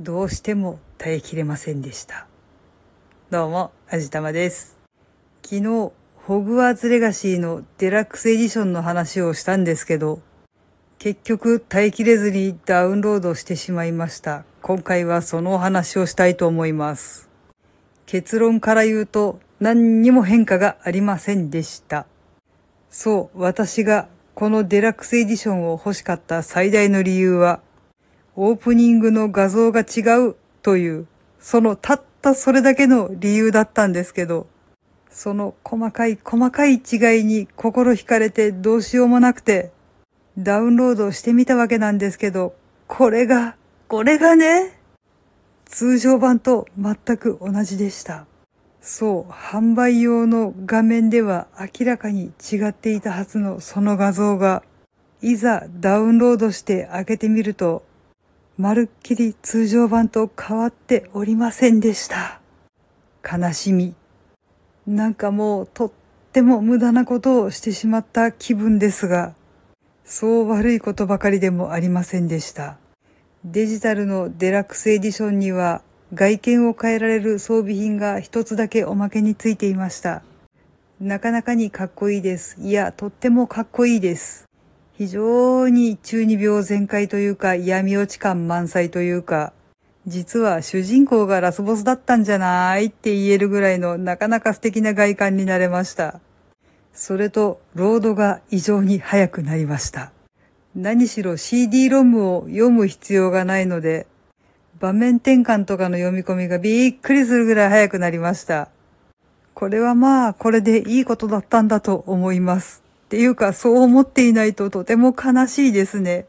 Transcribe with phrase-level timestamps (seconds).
[0.00, 2.26] どうしても耐えきれませんでした。
[3.30, 4.78] どうも、あじたまです。
[5.42, 10.20] 昨日、ホグワーツレガシーのデラックスエディションの話をしたんですけど、
[10.98, 14.44] 結局耐えきれずにダウンロードしてしまいました。
[14.62, 17.28] 今回はそのお話をしたいと思います。
[18.06, 22.06] 結論から言うと何にも変化がありませんでした。
[22.88, 27.60] そう、私がこのデラックスエディションを欲しかった最大の理由は、
[28.34, 31.06] オープニングの画像が違うという、
[31.38, 34.46] そのたったそれだけの理由だったんですけど、
[35.10, 39.70] その細かい細かい違いに心惹かれてどうしようもなくて、
[40.38, 42.54] ダウンロードしてみたわけなんですけど、
[42.86, 43.56] これが、
[43.88, 44.78] これがね、
[45.66, 48.26] 通常版と全く同じでした。
[48.80, 54.62] そう、販売用の画面では明らかに違っていたはずのその画像が、
[55.20, 57.84] いざダウンロードして開けてみると、
[58.58, 62.40] まるっきり通常版と変わっておりませんでした。
[63.24, 63.94] 悲しみ。
[64.86, 65.92] なんかもうとっ
[66.32, 69.34] ても無駄なことをしてしまった気分ですが、
[70.04, 72.76] そう悪いことばかりでもありませんでした。
[73.44, 75.82] デジタルのデラックスエディションには
[76.14, 80.22] 外見を変えられる装備品が一つだけおまけについていました。
[81.00, 82.60] なかなかにかっこいいです。
[82.60, 84.44] いや、とってもかっこいいです。
[85.02, 89.52] 非常に中二病全開というか闇落ち感満載というか、
[90.06, 96.20] 実は主人公がラスボスだったんじゃないって言えるぐらいのなかなか素敵な外観になれました。
[96.92, 100.12] それと、ロードが異常に速くなりました。
[100.76, 104.06] 何しろ CD ロムを読む必要がないので、
[104.78, 108.68] 場面転換とかの読み込みがびっくりするぐらい速くなりました。
[109.54, 112.91] これはまあ、これでいいことだったんだと思います。
[113.12, 116.24] っていうか、そう思っていないととても悲しいですね。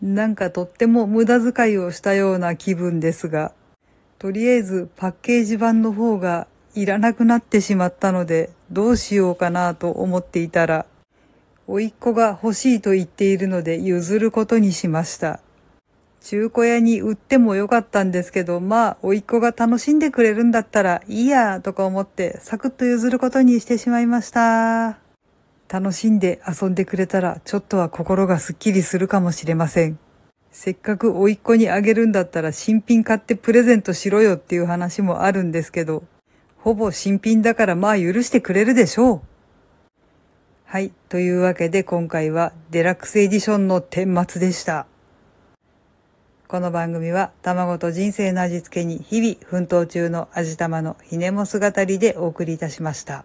[0.00, 3.52] なんかとっても無駄遣いをしたような気分ですが、
[4.18, 10.86] とりあえずパッケージ版の方がいらなくなってしまったので、どうしようかなと思っていたら、
[11.66, 15.40] 甥っ子が欲しいと言っているので譲ることにしました。
[16.22, 25.05] 中古屋に売ってもよかったんですけど、まあ、甥っ子が楽しんでくれるんだったらいいやとか思ってサクッと譲ることにしてしまいました。
[25.68, 29.98] 楽しんで遊んでくれたらちょっとは心がすっきりするかもしれません。
[30.52, 36.04] せっかく甥っ子にあげるんだったら新品買ってプレゼントしろよっていう話もあるんですけど、
[36.58, 39.20] ほぼ新品だからまあ許してくれるでしょう。
[40.64, 40.92] はい。
[41.08, 44.86] というわけで今回はデラックスエディションの顛末でした。
[46.48, 53.24] この番組は卵と人生の味付けに日々奮闘中の味玉のひねも姿りでお送りいたしました。